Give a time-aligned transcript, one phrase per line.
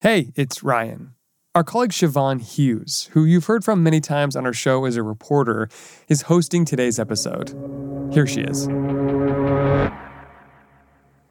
[0.00, 1.14] Hey, it's Ryan.
[1.56, 5.02] Our colleague Siobhan Hughes, who you've heard from many times on our show as a
[5.02, 5.68] reporter,
[6.06, 7.48] is hosting today's episode.
[8.12, 8.66] Here she is.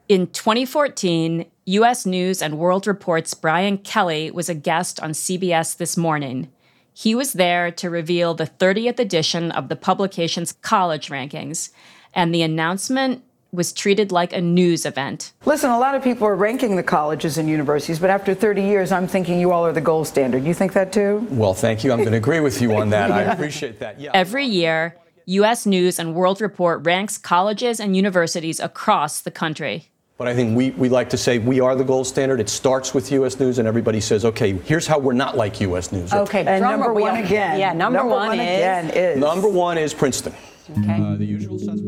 [0.10, 2.06] In 2014, U.S.
[2.06, 6.52] News and World Report's Brian Kelly was a guest on CBS This Morning.
[6.94, 11.70] He was there to reveal the 30th edition of the publication's college rankings,
[12.14, 15.34] and the announcement was treated like a news event.
[15.46, 18.92] Listen, a lot of people are ranking the colleges and universities, but after 30 years,
[18.92, 20.44] I'm thinking you all are the gold standard.
[20.44, 21.26] You think that too?
[21.30, 21.92] Well, thank you.
[21.92, 23.12] I'm going to agree with you on that.
[23.12, 24.00] I appreciate that.
[24.00, 24.12] Yeah.
[24.14, 25.66] Every year, U.S.
[25.66, 29.90] News and World Report ranks colleges and universities across the country.
[30.18, 32.40] But I think we, we like to say we are the gold standard.
[32.40, 33.40] It starts with U.S.
[33.40, 35.92] News, and everybody says, okay, here's how we're not like U.S.
[35.92, 36.12] News.
[36.12, 37.60] Okay, and number one again.
[37.60, 39.20] Yeah, number, number one, one is, again is.
[39.20, 40.34] Number one is Princeton.
[40.72, 41.02] Okay.
[41.02, 41.87] Uh, the usual suspects.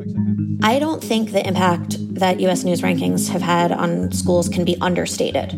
[0.61, 4.75] I don't think the impact that US News rankings have had on schools can be
[4.81, 5.57] understated.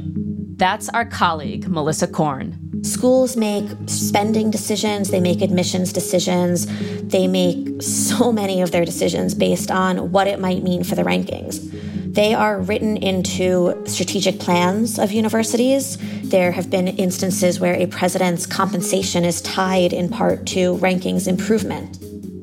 [0.59, 2.83] That's our colleague, Melissa Korn.
[2.83, 6.67] Schools make spending decisions, they make admissions decisions,
[7.02, 11.02] they make so many of their decisions based on what it might mean for the
[11.02, 11.71] rankings.
[12.13, 15.97] They are written into strategic plans of universities.
[16.30, 21.97] There have been instances where a president's compensation is tied in part to rankings improvement.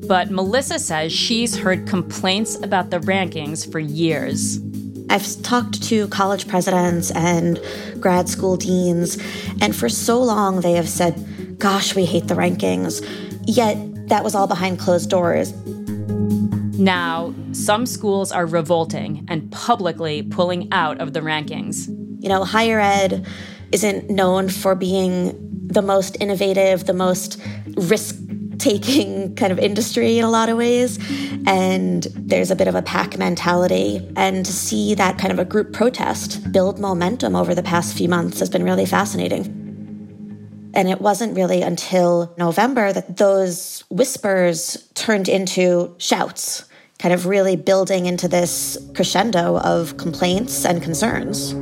[0.09, 4.59] But Melissa says she's heard complaints about the rankings for years.
[5.07, 7.61] I've talked to college presidents and
[7.99, 9.19] grad school deans,
[9.61, 13.05] and for so long they have said, Gosh, we hate the rankings.
[13.45, 13.77] Yet
[14.09, 15.53] that was all behind closed doors.
[16.79, 21.87] Now, some schools are revolting and publicly pulling out of the rankings.
[22.19, 23.27] You know, higher ed
[23.71, 27.39] isn't known for being the most innovative, the most
[27.77, 28.15] risk
[28.59, 30.99] taking kind of industry in a lot of ways.
[31.47, 34.07] And there's a bit of a pack mentality.
[34.15, 38.09] And to see that kind of a group protest build momentum over the past few
[38.09, 39.55] months has been really fascinating.
[40.75, 46.65] And it wasn't really until November that those whispers turned into shouts,
[46.99, 51.55] kind of really building into this crescendo of complaints and concerns.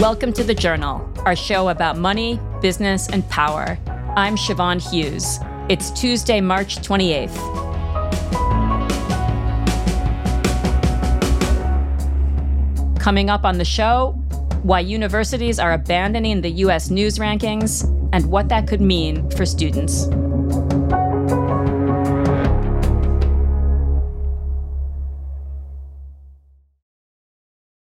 [0.00, 3.78] Welcome to The Journal, our show about money, business, and power.
[4.16, 5.38] I'm Siobhan Hughes.
[5.68, 7.36] It's Tuesday, March 28th.
[12.98, 14.12] Coming up on the show,
[14.62, 16.88] why universities are abandoning the U.S.
[16.88, 17.84] news rankings
[18.14, 20.06] and what that could mean for students.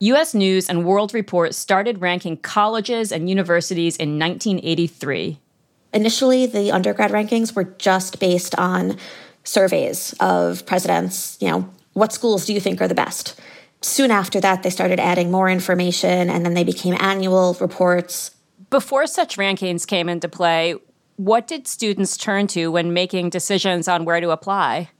[0.00, 5.40] US News and World Report started ranking colleges and universities in 1983.
[5.92, 8.96] Initially, the undergrad rankings were just based on
[9.42, 13.40] surveys of presidents, you know, what schools do you think are the best?
[13.80, 18.32] Soon after that, they started adding more information and then they became annual reports.
[18.70, 20.76] Before such rankings came into play,
[21.16, 24.90] what did students turn to when making decisions on where to apply?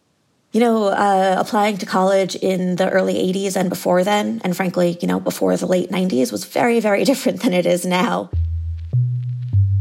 [0.50, 4.96] You know, uh, applying to college in the early 80s and before then, and frankly,
[5.02, 8.30] you know, before the late 90s, was very, very different than it is now.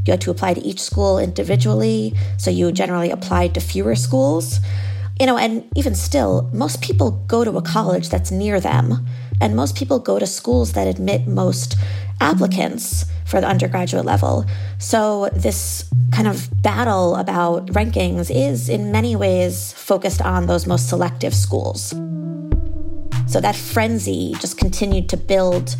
[0.05, 4.59] You had to apply to each school individually, so you generally applied to fewer schools.
[5.19, 9.05] You know, and even still, most people go to a college that's near them,
[9.41, 11.75] and most people go to schools that admit most
[12.19, 14.45] applicants for the undergraduate level.
[14.79, 20.89] So, this kind of battle about rankings is in many ways focused on those most
[20.89, 21.89] selective schools.
[23.27, 25.75] So, that frenzy just continued to build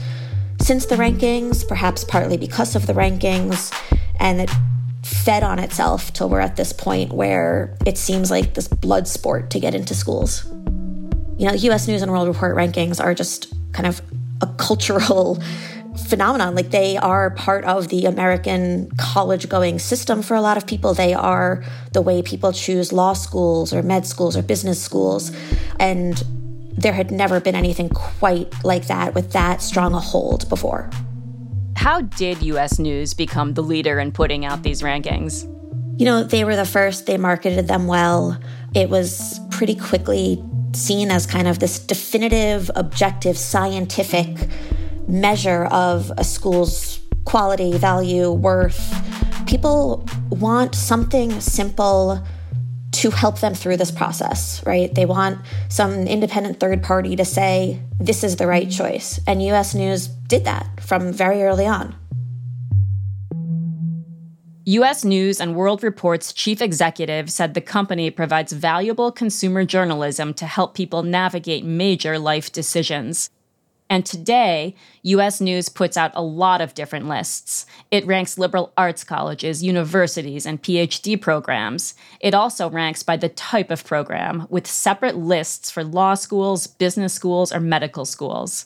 [0.60, 3.74] since the rankings, perhaps partly because of the rankings,
[4.20, 4.52] and it
[5.04, 9.50] fed on itself till we're at this point where it seems like this blood sport
[9.52, 10.46] to get into schools.
[11.38, 14.02] You know, US News and World Report rankings are just kind of
[14.42, 15.40] a cultural
[16.10, 16.56] phenomenon.
[16.56, 20.96] Like they are part of the American college going system for a lot of people.
[20.96, 21.64] They are
[21.94, 25.32] the way people choose law schools or med schools or business schools.
[25.80, 26.24] And
[26.72, 30.90] there had never been anything quite like that with that strong a hold before.
[31.76, 35.44] How did US News become the leader in putting out these rankings?
[36.00, 38.40] You know, they were the first, they marketed them well.
[38.74, 44.50] It was pretty quickly seen as kind of this definitive, objective, scientific
[45.08, 48.96] measure of a school's quality, value, worth.
[49.48, 52.24] People want something simple
[52.94, 54.94] to help them through this process, right?
[54.94, 59.20] They want some independent third party to say, this is the right choice.
[59.28, 61.96] And US News did that from very early on.
[64.68, 70.46] US News and World Report's chief executive said the company provides valuable consumer journalism to
[70.46, 73.30] help people navigate major life decisions.
[73.90, 77.66] And today, US News puts out a lot of different lists.
[77.92, 81.96] It ranks liberal arts colleges, universities, and PhD programs.
[82.20, 87.14] It also ranks by the type of program, with separate lists for law schools, business
[87.14, 88.66] schools, or medical schools.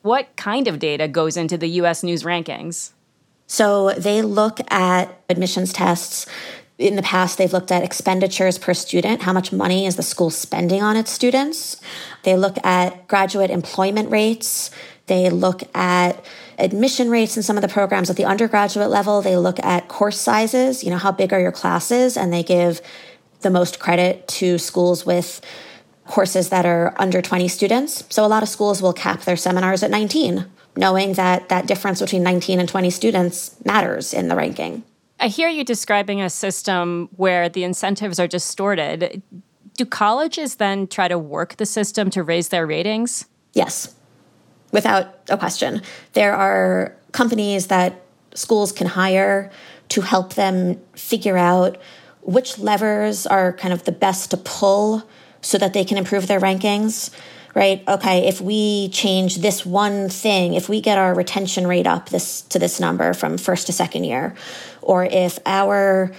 [0.00, 2.92] What kind of data goes into the US News rankings?
[3.50, 6.24] So they look at admissions tests.
[6.78, 9.22] In the past, they've looked at expenditures per student.
[9.22, 11.80] How much money is the school spending on its students?
[12.22, 14.70] They look at graduate employment rates.
[15.06, 16.24] They look at
[16.60, 19.20] admission rates in some of the programs at the undergraduate level.
[19.20, 20.84] They look at course sizes.
[20.84, 22.16] You know, how big are your classes?
[22.16, 22.80] And they give
[23.40, 25.40] the most credit to schools with
[26.06, 28.04] courses that are under 20 students.
[28.10, 30.46] So a lot of schools will cap their seminars at 19
[30.76, 34.82] knowing that that difference between 19 and 20 students matters in the ranking.
[35.18, 39.22] I hear you describing a system where the incentives are distorted.
[39.76, 43.26] Do colleges then try to work the system to raise their ratings?
[43.52, 43.94] Yes,
[44.72, 45.82] without a question.
[46.14, 48.00] There are companies that
[48.34, 49.50] schools can hire
[49.90, 51.76] to help them figure out
[52.22, 55.02] which levers are kind of the best to pull
[55.42, 57.10] so that they can improve their rankings
[57.54, 57.82] right?
[57.88, 62.42] Okay, if we change this one thing, if we get our retention rate up this
[62.42, 64.34] to this number from first to second year,
[64.82, 66.12] or if our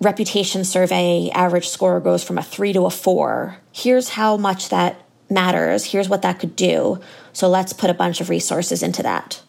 [0.00, 5.00] reputation survey average score goes from a 3 to a 4, here's how much that
[5.30, 5.84] matters.
[5.84, 7.00] Here's what that could do.
[7.32, 9.42] So let's put a bunch of resources into that.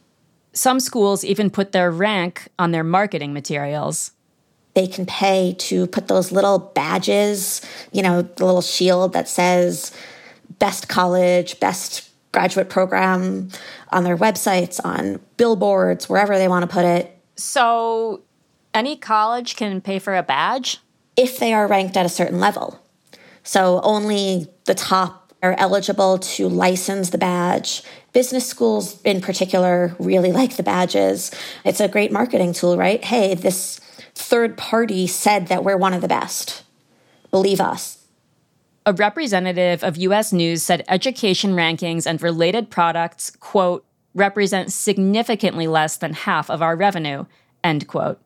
[0.54, 4.12] Some schools even put their rank on their marketing materials
[4.78, 9.92] they can pay to put those little badges, you know, the little shield that says
[10.60, 13.50] best college, best graduate program
[13.92, 17.18] on their websites, on billboards, wherever they want to put it.
[17.36, 18.22] So,
[18.74, 20.80] any college can pay for a badge?
[21.16, 22.80] If they are ranked at a certain level.
[23.44, 27.84] So, only the top are eligible to license the badge.
[28.14, 31.32] Business schools, in particular, really like the badges.
[31.64, 33.04] It's a great marketing tool, right?
[33.04, 33.80] Hey, this
[34.16, 36.64] third party said that we're one of the best.
[37.30, 37.97] Believe us
[38.88, 43.86] a representative of US News said education rankings and related products, quote,
[44.16, 47.26] represent significantly less than half of our revenue,
[47.66, 48.18] end quote.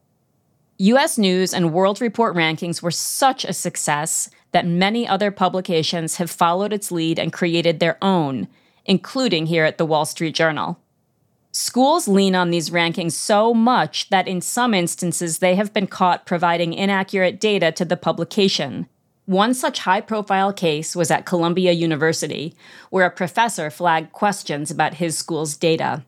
[0.78, 6.30] US News and World Report rankings were such a success that many other publications have
[6.30, 8.48] followed its lead and created their own,
[8.86, 10.80] including here at the Wall Street Journal.
[11.52, 16.28] Schools lean on these rankings so much that in some instances they have been caught
[16.28, 18.88] providing inaccurate data to the publication.
[19.32, 22.54] One such high profile case was at Columbia University,
[22.90, 26.04] where a professor flagged questions about his school's data.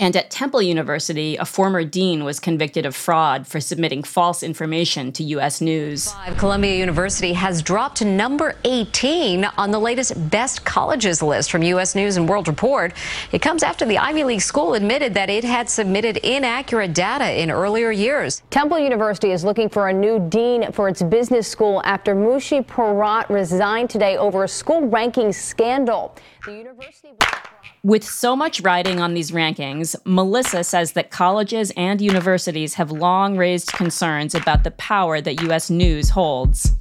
[0.00, 5.10] And at Temple University, a former dean was convicted of fraud for submitting false information
[5.12, 5.60] to U.S.
[5.60, 6.14] News.
[6.36, 11.96] Columbia University has dropped to number 18 on the latest best colleges list from U.S.
[11.96, 12.92] News and World Report.
[13.32, 17.50] It comes after the Ivy League school admitted that it had submitted inaccurate data in
[17.50, 18.42] earlier years.
[18.50, 23.28] Temple University is looking for a new dean for its business school after Moshe Porat
[23.28, 26.14] resigned today over a school ranking scandal.
[26.44, 27.16] The university.
[27.82, 33.36] With so much riding on these rankings, Melissa says that colleges and universities have long
[33.36, 35.70] raised concerns about the power that U.S.
[35.70, 36.72] News holds.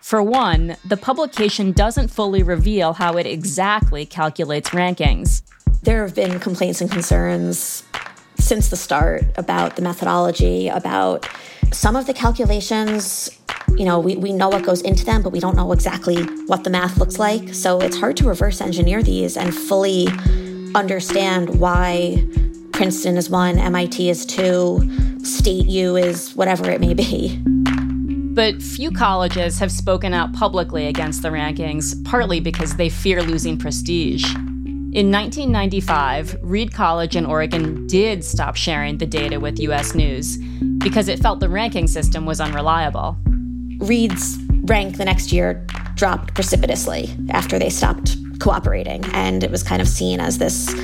[0.00, 5.42] For one, the publication doesn't fully reveal how it exactly calculates rankings.
[5.82, 7.84] There have been complaints and concerns
[8.38, 11.28] since the start about the methodology, about
[11.72, 13.30] some of the calculations.
[13.78, 16.64] You know, we, we know what goes into them, but we don't know exactly what
[16.64, 17.54] the math looks like.
[17.54, 20.08] So it's hard to reverse engineer these and fully
[20.74, 22.24] understand why
[22.72, 24.80] Princeton is one, MIT is two,
[25.24, 27.38] State U is whatever it may be.
[28.32, 33.58] But few colleges have spoken out publicly against the rankings, partly because they fear losing
[33.58, 34.24] prestige.
[34.92, 40.38] In 1995, Reed College in Oregon did stop sharing the data with US News
[40.78, 43.16] because it felt the ranking system was unreliable.
[43.80, 49.82] Reed's rank the next year dropped precipitously after they stopped cooperating, and it was kind
[49.82, 50.74] of seen as this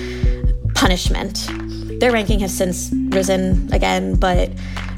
[0.74, 1.48] punishment.
[2.00, 4.50] Their ranking has since risen again, but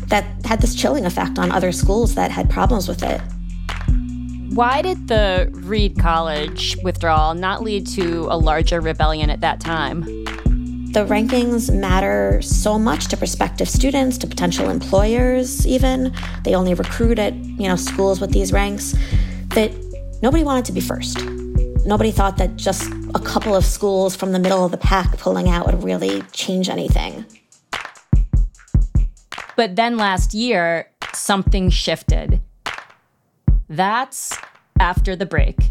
[0.08, 3.20] that had this chilling effect on other schools that had problems with it.
[4.54, 10.17] Why did the Reed College withdrawal not lead to a larger rebellion at that time?
[10.98, 16.12] The rankings matter so much to prospective students, to potential employers, even.
[16.42, 18.96] They only recruit at, you know, schools with these ranks
[19.50, 19.70] that
[20.22, 21.24] nobody wanted to be first.
[21.86, 25.48] Nobody thought that just a couple of schools from the middle of the pack pulling
[25.48, 27.24] out would really change anything.
[29.54, 32.40] But then last year, something shifted.
[33.68, 34.36] That's
[34.80, 35.70] after the break.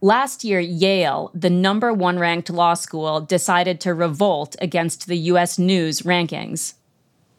[0.00, 5.58] Last year, Yale, the number one ranked law school, decided to revolt against the US
[5.58, 6.74] News rankings.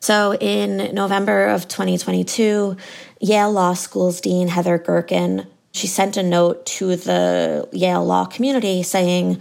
[0.01, 2.75] So in November of 2022,
[3.21, 8.83] Yale Law School's Dean Heather Gerken, she sent a note to the Yale law community
[8.83, 9.39] saying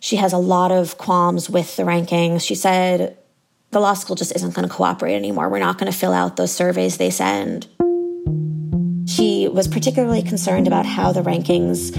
[0.00, 2.42] she has a lot of qualms with the rankings.
[2.42, 3.16] She said
[3.70, 5.48] the law school just isn't going to cooperate anymore.
[5.48, 7.66] We're not going to fill out those surveys they send.
[9.08, 11.96] She was particularly concerned about how the rankings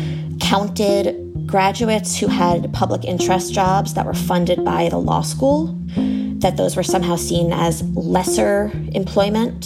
[0.47, 5.77] counted graduates who had public interest jobs that were funded by the law school,
[6.39, 9.65] that those were somehow seen as lesser employment.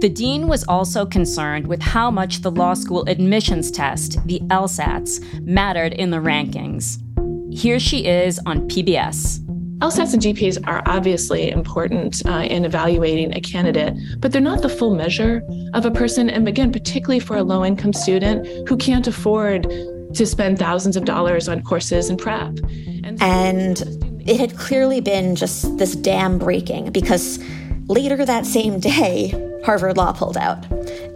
[0.00, 5.42] The dean was also concerned with how much the law school admissions test, the LSATs,
[5.42, 6.96] mattered in the rankings.
[7.52, 9.44] Here she is on PBS.
[9.78, 14.68] LSATs and GPAs are obviously important uh, in evaluating a candidate, but they're not the
[14.68, 15.40] full measure
[15.72, 16.28] of a person.
[16.28, 19.70] And again, particularly for a low income student who can't afford
[20.14, 22.58] to spend thousands of dollars on courses and prep.
[23.04, 27.38] And, and it had clearly been just this dam breaking because
[27.86, 29.28] later that same day,
[29.64, 30.66] Harvard Law pulled out.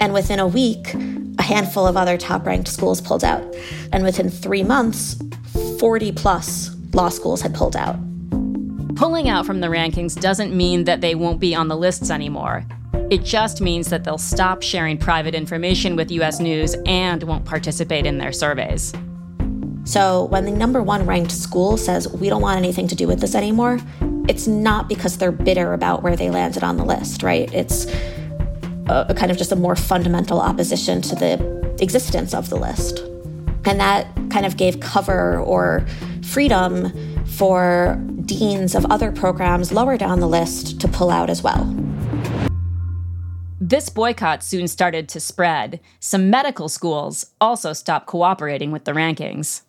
[0.00, 0.94] And within a week,
[1.38, 3.42] a handful of other top ranked schools pulled out.
[3.92, 5.20] And within three months,
[5.80, 7.96] 40 plus law schools had pulled out.
[9.02, 12.64] Pulling out from the rankings doesn't mean that they won't be on the lists anymore.
[13.10, 18.06] It just means that they'll stop sharing private information with US News and won't participate
[18.06, 18.94] in their surveys.
[19.82, 23.18] So, when the number one ranked school says, we don't want anything to do with
[23.18, 23.80] this anymore,
[24.28, 27.52] it's not because they're bitter about where they landed on the list, right?
[27.52, 27.86] It's
[28.86, 33.00] a, a kind of just a more fundamental opposition to the existence of the list.
[33.64, 35.84] And that kind of gave cover or
[36.22, 36.92] freedom
[37.26, 38.00] for
[38.38, 41.64] deans of other programs lower down the list to pull out as well.
[43.60, 45.80] This boycott soon started to spread.
[46.00, 49.62] Some medical schools also stopped cooperating with the rankings.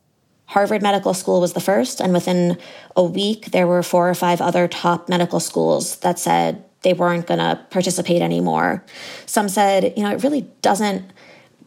[0.46, 2.58] Harvard Medical School was the first, and within
[2.96, 7.28] a week, there were four or five other top medical schools that said they weren't
[7.28, 8.84] going to participate anymore.
[9.26, 11.04] Some said, you know, it really doesn't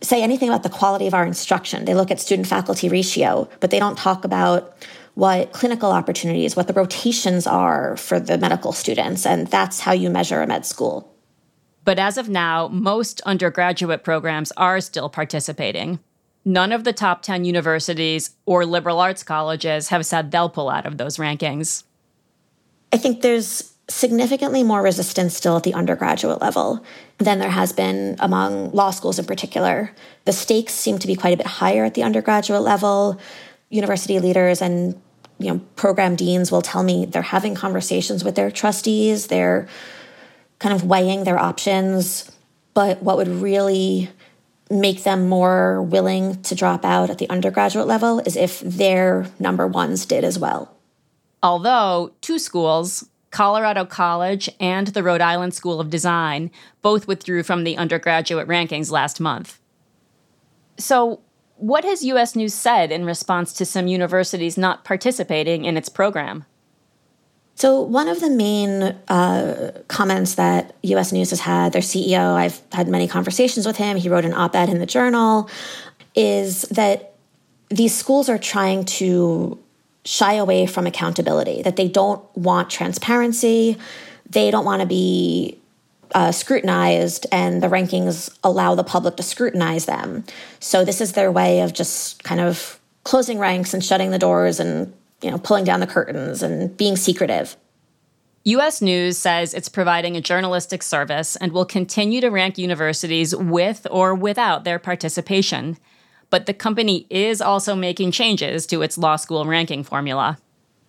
[0.03, 1.85] say anything about the quality of our instruction.
[1.85, 4.77] They look at student faculty ratio, but they don't talk about
[5.17, 10.11] what clinical opportunities, what the rotations are for the medical students, and that's how you
[10.11, 11.11] measure a med school.
[11.85, 16.01] But as of now, most undergraduate programs are still participating.
[16.45, 20.85] None of the top 10 universities or liberal arts colleges have said they'll pull out
[20.85, 21.85] of those rankings.
[22.93, 26.85] I think there's significantly more resistance still at the undergraduate level
[27.17, 29.93] than there has been among law schools in particular.
[30.27, 33.19] The stakes seem to be quite a bit higher at the undergraduate level.
[33.71, 35.01] University leaders and
[35.39, 39.69] you know program deans will tell me they're having conversations with their trustees they're
[40.59, 42.31] kind of weighing their options
[42.75, 44.11] but what would really
[44.71, 49.67] make them more willing to drop out at the undergraduate level is if their number
[49.67, 50.75] ones did as well
[51.43, 56.51] although two schools Colorado College and the Rhode Island School of Design
[56.81, 59.59] both withdrew from the undergraduate rankings last month.
[60.79, 61.21] So,
[61.57, 66.45] What has US News said in response to some universities not participating in its program?
[67.55, 72.61] So, one of the main uh, comments that US News has had, their CEO, I've
[72.73, 75.49] had many conversations with him, he wrote an op ed in the journal,
[76.15, 77.15] is that
[77.71, 79.59] these schools are trying to
[80.05, 83.79] shy away from accountability, that they don't want transparency,
[84.29, 85.59] they don't want to be
[86.15, 90.25] uh, scrutinized, and the rankings allow the public to scrutinize them.
[90.61, 94.59] So, this is their way of just kind of closing ranks and shutting the doors
[94.61, 97.57] and you know, pulling down the curtains and being secretive.
[98.45, 103.87] US News says it's providing a journalistic service and will continue to rank universities with
[103.91, 105.79] or without their participation.
[106.31, 110.39] But the company is also making changes to its law school ranking formula.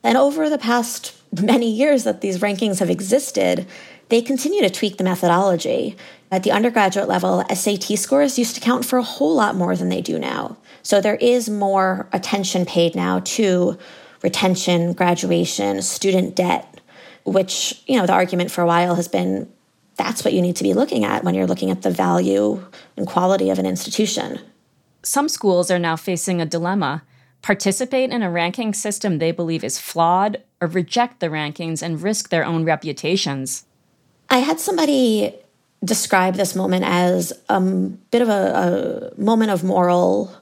[0.04, 3.66] And over the past many years that these rankings have existed,
[4.10, 5.96] they continue to tweak the methodology.
[6.32, 9.90] At the undergraduate level, SAT scores used to count for a whole lot more than
[9.90, 10.58] they do now.
[10.84, 13.78] So there is more attention paid now to
[14.22, 16.82] retention, graduation, student debt,
[17.24, 19.52] which, you know, the argument for a while has been
[19.96, 22.64] that's what you need to be looking at when you're looking at the value
[22.96, 24.40] and quality of an institution.
[25.02, 27.04] Some schools are now facing a dilemma
[27.42, 32.30] participate in a ranking system they believe is flawed, or reject the rankings and risk
[32.30, 33.64] their own reputations.
[34.30, 35.34] I had somebody
[35.84, 40.36] describe this moment as a bit of a, a moment of moral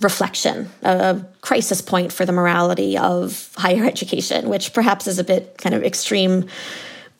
[0.00, 5.58] reflection, a crisis point for the morality of higher education, which perhaps is a bit
[5.58, 6.46] kind of extreme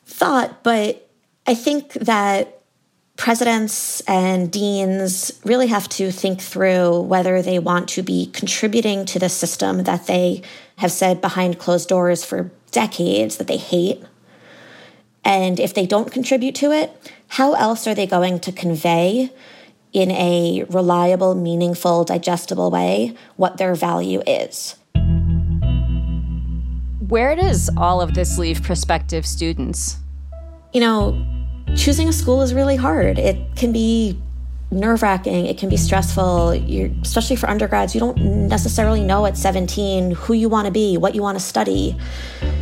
[0.05, 0.63] thought.
[0.63, 1.09] But
[1.47, 2.61] I think that
[3.17, 9.19] presidents and deans really have to think through whether they want to be contributing to
[9.19, 10.41] the system that they
[10.77, 14.01] have said behind closed doors for decades that they hate.
[15.23, 19.31] And if they don't contribute to it, how else are they going to convey
[19.93, 24.75] in a reliable, meaningful, digestible way what their value is.
[27.07, 29.97] Where does all of this leave prospective students?
[30.73, 31.25] You know,
[31.75, 33.17] choosing a school is really hard.
[33.17, 34.21] It can be
[34.71, 37.95] nerve wracking, it can be stressful, You're, especially for undergrads.
[37.95, 41.43] You don't necessarily know at 17 who you want to be, what you want to
[41.43, 41.97] study.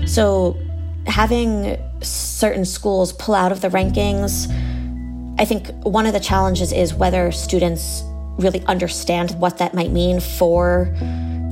[0.06, 0.58] So,
[1.08, 4.48] having certain schools pull out of the rankings
[5.40, 8.04] I think one of the challenges is whether students
[8.40, 10.92] really understand what that might mean for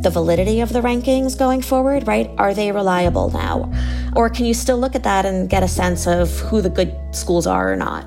[0.02, 2.30] the validity of the rankings going forward, right?
[2.38, 3.72] Are they reliable now?
[4.16, 6.96] Or can you still look at that and get a sense of who the good
[7.12, 8.06] schools are or not?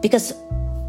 [0.00, 0.32] Because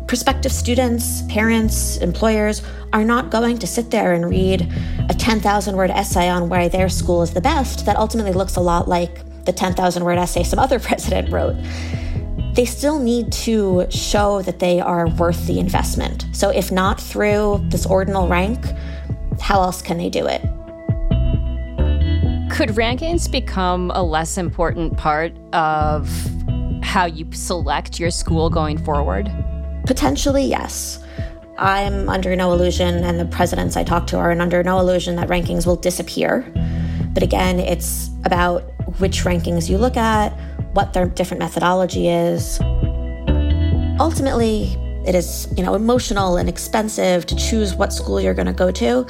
[0.07, 2.61] prospective students, parents, employers
[2.93, 4.71] are not going to sit there and read
[5.09, 8.61] a 10,000 word essay on why their school is the best that ultimately looks a
[8.61, 11.55] lot like the 10,000 word essay some other president wrote
[12.57, 16.25] they still need to show that they are worth the investment.
[16.31, 18.65] So, if not through this ordinal rank,
[19.39, 20.41] how else can they do it?
[22.49, 26.09] Could rankings become a less important part of
[26.81, 29.31] how you select your school going forward?
[29.85, 30.99] Potentially, yes.
[31.59, 35.27] I'm under no illusion, and the presidents I talk to are under no illusion that
[35.27, 36.41] rankings will disappear.
[37.13, 38.63] But again, it's about
[38.99, 40.29] which rankings you look at,
[40.73, 42.59] what their different methodology is.
[43.99, 48.53] Ultimately, it is, you know, emotional and expensive to choose what school you're going to
[48.53, 49.05] go to,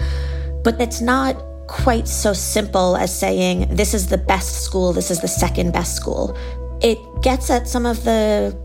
[0.63, 1.35] but it's not
[1.67, 5.95] quite so simple as saying this is the best school, this is the second best
[5.95, 6.37] school.
[6.81, 8.57] It gets at some of the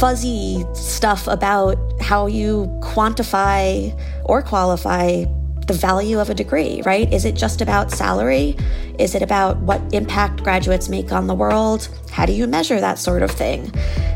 [0.00, 5.24] fuzzy stuff about how you quantify or qualify
[5.68, 7.12] the value of a degree, right?
[7.12, 8.56] Is it just about salary?
[8.98, 11.88] Is it about what impact graduates make on the world?
[12.10, 13.70] How do you measure that sort of thing?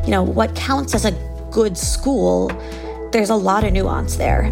[0.04, 1.12] You know, what counts as a
[1.50, 2.48] good school?
[3.12, 4.48] There's a lot of nuance there.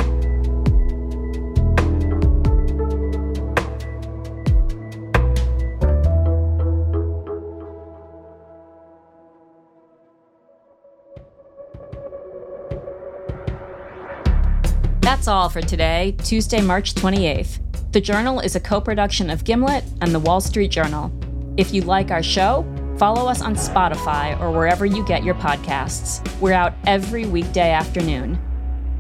[15.21, 17.59] That's all for today, Tuesday, March 28th.
[17.93, 21.13] The Journal is a co production of Gimlet and The Wall Street Journal.
[21.59, 22.65] If you like our show,
[22.97, 26.27] follow us on Spotify or wherever you get your podcasts.
[26.41, 28.41] We're out every weekday afternoon.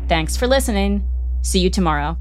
[0.08, 1.08] Thanks for listening.
[1.40, 2.18] See you tomorrow.